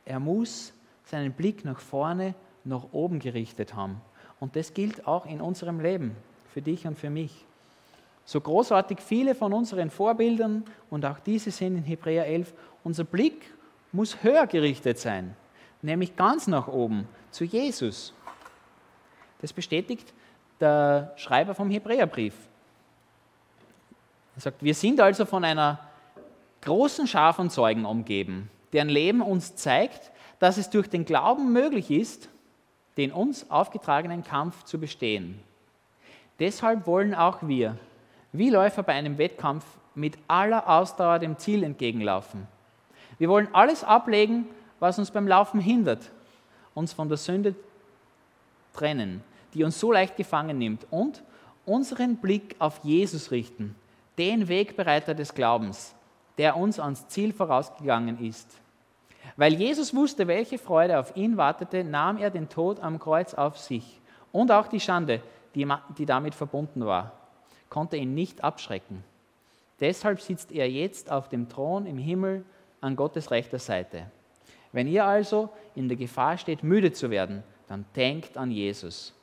[0.04, 4.02] Er muss seinen Blick nach vorne, nach oben gerichtet haben.
[4.38, 6.14] Und das gilt auch in unserem Leben,
[6.52, 7.46] für dich und für mich.
[8.26, 12.52] So großartig viele von unseren Vorbildern und auch diese sind in Hebräer 11,
[12.84, 13.54] unser Blick
[13.92, 15.34] muss höher gerichtet sein,
[15.80, 18.12] nämlich ganz nach oben, zu Jesus.
[19.40, 20.12] Das bestätigt
[20.61, 22.35] der Schreiber vom Hebräerbrief.
[24.37, 25.81] Er sagt, wir sind also von einer
[26.62, 31.90] großen Schar von Zeugen umgeben, deren Leben uns zeigt, dass es durch den Glauben möglich
[31.90, 32.29] ist,
[32.96, 35.40] den uns aufgetragenen Kampf zu bestehen.
[36.38, 37.76] Deshalb wollen auch wir,
[38.33, 42.46] wie Läufer bei einem Wettkampf, mit aller Ausdauer dem Ziel entgegenlaufen.
[43.18, 44.46] Wir wollen alles ablegen,
[44.79, 46.11] was uns beim Laufen hindert,
[46.74, 47.55] uns von der Sünde
[48.72, 49.22] trennen
[49.54, 51.22] die uns so leicht gefangen nimmt und
[51.66, 53.74] unseren Blick auf Jesus richten,
[54.18, 55.94] den Wegbereiter des Glaubens,
[56.38, 58.48] der uns ans Ziel vorausgegangen ist.
[59.37, 63.59] Weil Jesus wusste, welche Freude auf ihn wartete, nahm er den Tod am Kreuz auf
[63.59, 64.00] sich
[64.33, 65.22] und auch die Schande,
[65.54, 67.12] die, damit verbunden war,
[67.68, 69.04] konnte ihn nicht abschrecken.
[69.80, 72.44] Deshalb sitzt er jetzt auf dem Thron im Himmel
[72.80, 74.06] an Gottes rechter Seite.
[74.72, 79.14] Wenn ihr also in der Gefahr steht, müde zu werden, dann denkt an Jesus.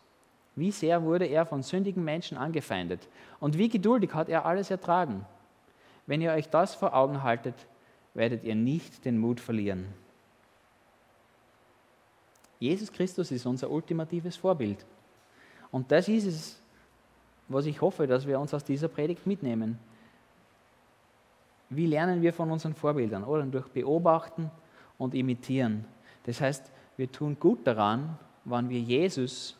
[0.55, 3.05] Wie sehr wurde er von sündigen Menschen angefeindet
[3.41, 5.25] und wie geduldig hat er alles ertragen.
[6.05, 7.55] Wenn ihr euch das vor Augen haltet,
[8.13, 9.85] werdet ihr nicht den Mut verlieren.
[12.57, 14.85] Jesus Christus ist unser ultimatives Vorbild.
[15.69, 16.61] Und das ist es,
[17.49, 19.77] was ich hoffe, dass wir uns aus dieser Predigt mitnehmen.
[21.69, 23.25] Wie lernen wir von unseren Vorbildern?
[23.25, 24.49] Oder durch Beobachten
[24.97, 25.83] und Imitieren.
[26.23, 29.55] Das heißt, wir tun gut daran, wann wir Jesus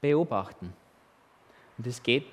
[0.00, 0.72] beobachten.
[1.76, 2.24] Und das geht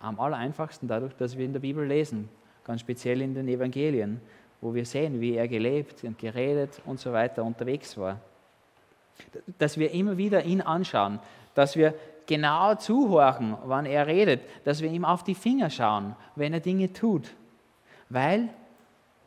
[0.00, 2.28] am aller einfachsten dadurch, dass wir in der Bibel lesen,
[2.62, 4.20] ganz speziell in den Evangelien,
[4.60, 8.20] wo wir sehen, wie er gelebt und geredet und so weiter unterwegs war.
[9.58, 11.20] Dass wir immer wieder ihn anschauen,
[11.54, 11.94] dass wir
[12.26, 16.92] genau zuhorchen, wann er redet, dass wir ihm auf die Finger schauen, wenn er Dinge
[16.92, 17.34] tut.
[18.10, 18.48] Weil,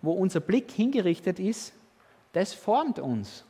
[0.01, 1.73] wo unser Blick hingerichtet ist,
[2.33, 3.46] das formt uns.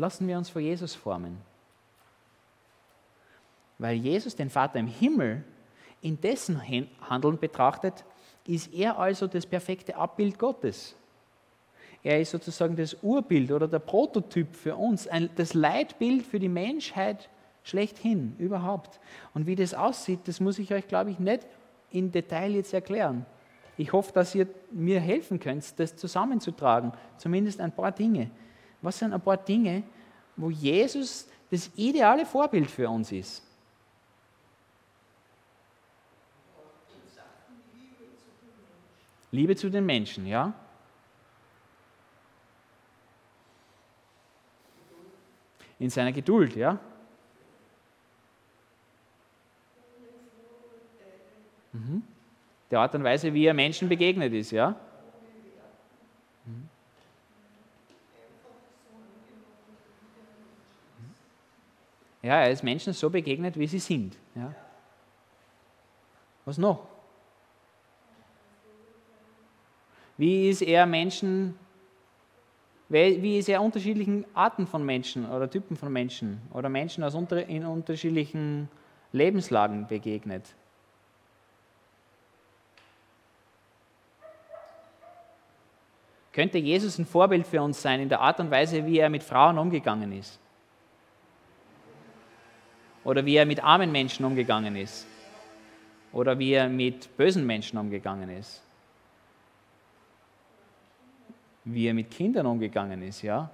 [0.00, 1.38] Lassen wir uns vor Jesus formen
[3.80, 5.42] weil Jesus den Vater im Himmel
[6.02, 6.60] in dessen
[7.08, 8.04] Handeln betrachtet,
[8.46, 10.94] ist er also das perfekte Abbild Gottes.
[12.02, 16.48] Er ist sozusagen das Urbild oder der Prototyp für uns, ein, das Leitbild für die
[16.48, 17.28] Menschheit
[17.62, 19.00] schlechthin überhaupt.
[19.34, 21.46] Und wie das aussieht, das muss ich euch, glaube ich, nicht
[21.90, 23.24] in Detail jetzt erklären.
[23.76, 28.30] Ich hoffe, dass ihr mir helfen könnt, das zusammenzutragen, zumindest ein paar Dinge.
[28.82, 29.82] Was sind ein paar Dinge,
[30.36, 33.42] wo Jesus das ideale Vorbild für uns ist?
[39.32, 40.52] Liebe zu den Menschen, ja?
[45.78, 46.78] In seiner Geduld, ja?
[51.72, 52.02] Mhm.
[52.70, 54.74] Der Art und Weise, wie er Menschen begegnet ist, ja?
[56.44, 56.68] Mhm.
[62.22, 64.16] Ja, er ist Menschen so begegnet, wie sie sind.
[64.34, 64.54] Ja.
[66.44, 66.86] Was noch?
[70.18, 71.58] Wie ist er Menschen,
[72.88, 77.46] wie ist er unterschiedlichen Arten von Menschen oder Typen von Menschen oder Menschen aus unter,
[77.46, 78.68] in unterschiedlichen
[79.12, 80.54] Lebenslagen begegnet?
[86.32, 89.22] Könnte Jesus ein Vorbild für uns sein in der Art und Weise, wie er mit
[89.22, 90.38] Frauen umgegangen ist?
[93.04, 95.06] Oder wie er mit armen Menschen umgegangen ist?
[96.12, 98.62] Oder wie er mit bösen Menschen umgegangen ist?
[101.64, 103.50] Wie er mit Kindern umgegangen ist, ja?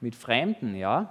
[0.00, 1.10] Mit Fremden, ja?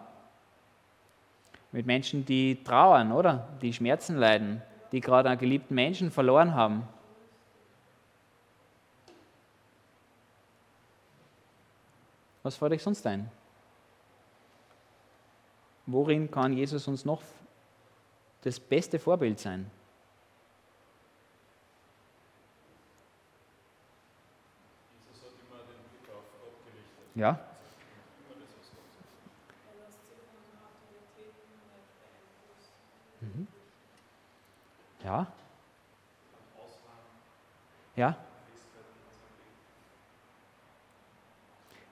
[1.71, 3.49] Mit Menschen, die trauern, oder?
[3.62, 6.88] Die Schmerzen leiden, die gerade einen geliebten Menschen verloren haben.
[12.43, 13.30] Was fällt euch sonst ein?
[15.88, 17.21] Worin kann Jesus uns noch
[18.41, 19.71] das beste Vorbild sein?
[25.06, 27.15] Jesus hat immer den Blick auf Gott gerichtet.
[27.15, 27.39] Ja?
[33.21, 33.47] Mhm.
[35.06, 35.28] Ja?
[37.95, 38.17] Ja?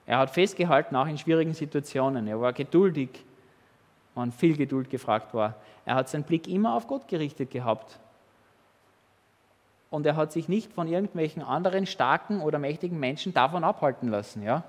[0.04, 2.28] Er hat festgehalten, auch in schwierigen Situationen.
[2.28, 3.24] Er war geduldig,
[4.16, 5.54] wann viel Geduld gefragt war.
[5.84, 8.00] Er hat seinen Blick immer auf Gott gerichtet gehabt.
[9.90, 14.42] Und er hat sich nicht von irgendwelchen anderen starken oder mächtigen Menschen davon abhalten lassen.
[14.42, 14.64] Ja?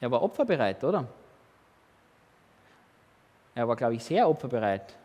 [0.00, 1.06] Er war opferbereit, oder?
[3.54, 4.96] Er war, glaube ich, sehr opferbereit.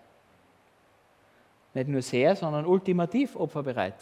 [1.73, 3.95] Nicht nur sehr, sondern ultimativ opferbereit.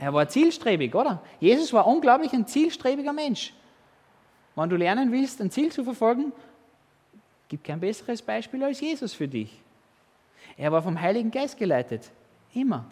[0.00, 1.22] Er war zielstrebig, oder?
[1.40, 3.52] Jesus war unglaublich ein zielstrebiger Mensch.
[4.56, 6.32] Wenn du lernen willst, ein Ziel zu verfolgen,
[7.48, 9.60] gibt kein besseres Beispiel als Jesus für dich.
[10.56, 12.10] Er war vom Heiligen Geist geleitet.
[12.54, 12.86] Immer.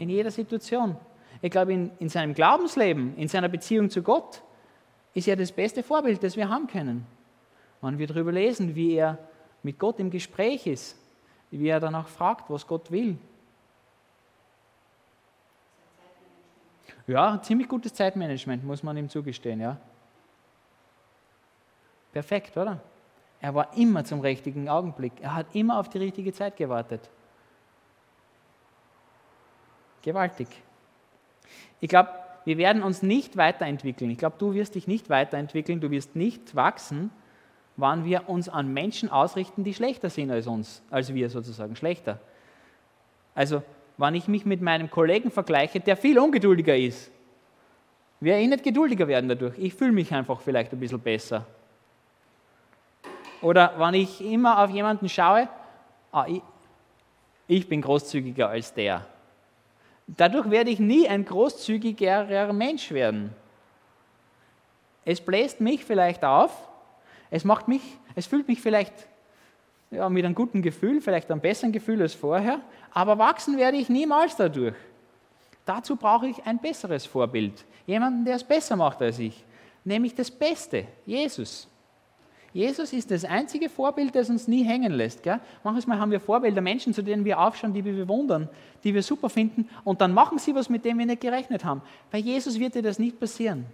[0.00, 0.96] In jeder Situation.
[1.40, 4.42] Ich glaube, in, in seinem Glaubensleben, in seiner Beziehung zu Gott,
[5.14, 7.06] ist er das beste Vorbild, das wir haben können.
[7.80, 9.18] Wenn wir darüber lesen, wie er
[9.62, 10.98] mit Gott im Gespräch ist,
[11.52, 13.16] wie er danach fragt, was Gott will.
[17.06, 19.78] Ja, ziemlich gutes Zeitmanagement, muss man ihm zugestehen, ja.
[22.12, 22.80] Perfekt, oder?
[23.40, 25.12] Er war immer zum richtigen Augenblick.
[25.20, 27.10] Er hat immer auf die richtige Zeit gewartet.
[30.02, 30.48] Gewaltig.
[31.80, 32.10] Ich glaube,
[32.44, 34.10] wir werden uns nicht weiterentwickeln.
[34.10, 37.10] Ich glaube, du wirst dich nicht weiterentwickeln, du wirst nicht wachsen,
[37.76, 42.20] wann wir uns an Menschen ausrichten, die schlechter sind als uns, als wir sozusagen, schlechter.
[43.34, 43.62] Also,
[43.98, 47.10] wenn ich mich mit meinem Kollegen vergleiche, der viel ungeduldiger ist,
[48.20, 49.58] werde ich nicht geduldiger werden dadurch.
[49.58, 51.46] Ich fühle mich einfach vielleicht ein bisschen besser.
[53.42, 55.48] Oder wenn ich immer auf jemanden schaue,
[56.12, 56.42] ah, ich,
[57.46, 59.06] ich bin großzügiger als der.
[60.06, 63.34] Dadurch werde ich nie ein großzügigerer Mensch werden.
[65.04, 66.68] Es bläst mich vielleicht auf,
[67.30, 67.82] es macht mich,
[68.14, 69.06] es fühlt mich vielleicht
[69.90, 72.60] ja, mit einem guten Gefühl, vielleicht einem besseren Gefühl als vorher,
[72.92, 74.74] aber wachsen werde ich niemals dadurch.
[75.64, 79.44] Dazu brauche ich ein besseres Vorbild, jemanden, der es besser macht als ich,
[79.84, 81.68] nämlich das Beste, Jesus.
[82.52, 85.22] Jesus ist das einzige Vorbild, das uns nie hängen lässt.
[85.22, 85.40] Gell?
[85.62, 88.48] Manchmal haben wir Vorbilder, Menschen, zu denen wir aufschauen, die wir bewundern,
[88.82, 91.82] die wir super finden, und dann machen sie was, mit dem wir nicht gerechnet haben.
[92.10, 93.66] Bei Jesus wird dir das nicht passieren.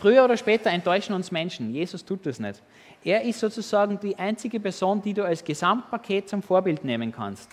[0.00, 1.74] Früher oder später enttäuschen uns Menschen.
[1.74, 2.62] Jesus tut das nicht.
[3.04, 7.50] Er ist sozusagen die einzige Person, die du als Gesamtpaket zum Vorbild nehmen kannst.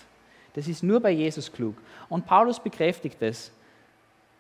[0.54, 1.76] Das ist nur bei Jesus klug.
[2.08, 3.52] Und Paulus bekräftigt es.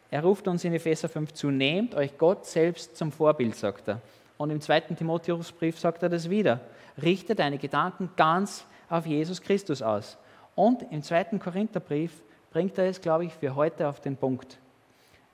[0.09, 4.01] Er ruft uns in Epheser 5 zu, nehmt euch Gott selbst zum Vorbild, sagt er.
[4.37, 6.61] Und im zweiten Timotheusbrief sagt er das wieder.
[7.01, 10.17] Richte deine Gedanken ganz auf Jesus Christus aus.
[10.55, 12.21] Und im zweiten Korintherbrief
[12.51, 14.57] bringt er es, glaube ich, für heute auf den Punkt.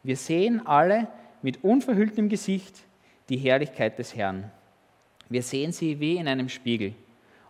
[0.01, 1.07] Wir sehen alle,
[1.43, 2.79] mit unverhülltem Gesicht
[3.29, 4.51] die Herrlichkeit des Herrn.
[5.29, 6.95] Wir sehen sie wie in einem Spiegel.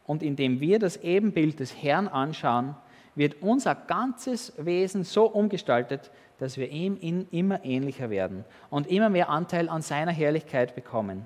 [0.06, 2.76] Und indem wir das Ebenbild des Herrn anschauen,
[3.16, 6.98] wird unser ganzes Wesen so umgestaltet, dass wir ihm
[7.32, 11.26] immer ähnlicher werden und immer mehr Anteil an seiner Herrlichkeit bekommen.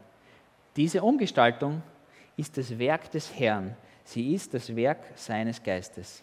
[0.76, 1.82] Diese Umgestaltung
[2.36, 3.76] ist das Werk des Herrn.
[4.03, 6.22] Sie ist das Werk seines Geistes.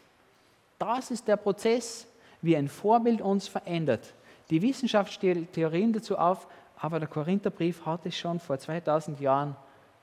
[0.78, 2.06] Das ist der Prozess,
[2.40, 4.14] wie ein Vorbild uns verändert,
[4.50, 9.56] die Wissenschaft stellt Theorien dazu auf, aber der Korintherbrief hat es schon vor 2000 Jahren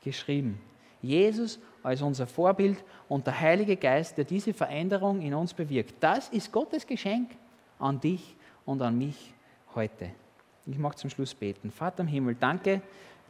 [0.04, 0.60] geschrieben.
[1.02, 5.96] Jesus als unser Vorbild und der Heilige Geist, der diese Veränderung in uns bewirkt.
[6.00, 7.32] Das ist Gottes Geschenk
[7.80, 8.36] an dich
[8.66, 9.34] und an mich
[9.76, 10.12] heute.
[10.66, 11.72] Ich mag zum Schluss beten.
[11.72, 12.82] Vater im Himmel, danke.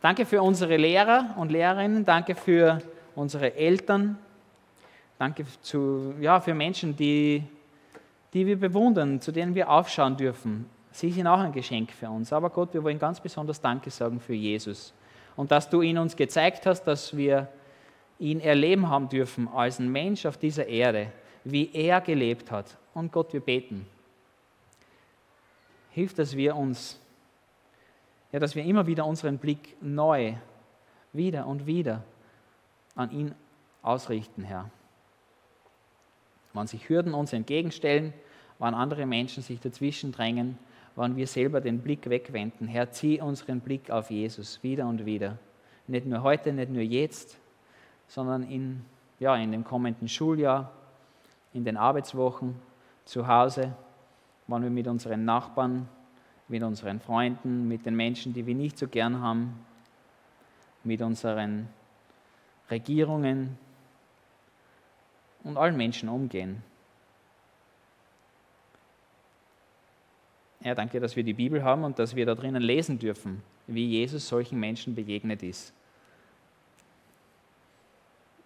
[0.02, 2.04] Danke für unsere Lehrer und Lehrerinnen.
[2.04, 2.82] Danke für
[3.16, 4.18] unsere Eltern.
[5.18, 7.44] Danke zu, ja, für Menschen, die,
[8.34, 10.66] die wir bewundern, zu denen wir aufschauen dürfen.
[10.92, 12.34] Sie sind auch ein Geschenk für uns.
[12.34, 14.94] Aber Gott, wir wollen ganz besonders Danke sagen für Jesus.
[15.36, 17.48] Und dass du ihn uns gezeigt hast, dass wir
[18.20, 21.12] ihn erleben haben dürfen als ein Mensch auf dieser Erde,
[21.44, 22.78] wie er gelebt hat.
[22.94, 23.88] Und Gott, wir beten.
[25.92, 27.00] Hilf, dass wir uns,
[28.32, 30.36] ja, dass wir immer wieder unseren Blick neu,
[31.14, 32.04] wieder und wieder
[32.96, 33.34] an ihn
[33.82, 34.70] ausrichten, Herr.
[36.54, 38.14] Wann sich Hürden uns entgegenstellen,
[38.60, 40.58] wann andere Menschen sich dazwischen drängen,
[40.96, 42.68] wann wir selber den Blick wegwenden.
[42.68, 45.38] Herr, zieh unseren Blick auf Jesus wieder und wieder.
[45.88, 47.38] Nicht nur heute, nicht nur jetzt,
[48.08, 48.82] sondern in,
[49.20, 50.72] ja, in dem kommenden Schuljahr,
[51.54, 52.56] in den Arbeitswochen,
[53.06, 53.74] zu Hause,
[54.48, 55.88] wann wir mit unseren Nachbarn,
[56.48, 59.66] mit unseren Freunden, mit den Menschen, die wir nicht so gern haben,
[60.84, 61.68] mit unseren
[62.70, 63.58] Regierungen
[65.44, 66.64] und allen Menschen umgehen.
[70.64, 73.88] Ja, danke, dass wir die Bibel haben und dass wir da drinnen lesen dürfen, wie
[73.88, 75.74] Jesus solchen Menschen begegnet ist.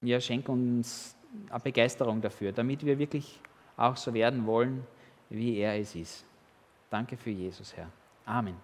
[0.02, 1.16] Ja, schenk uns
[1.50, 3.40] eine Begeisterung dafür, damit wir wirklich
[3.76, 4.86] auch so werden wollen,
[5.30, 6.26] wie er es ist.
[6.90, 7.90] Danke für Jesus, Herr.
[8.26, 8.56] Amen.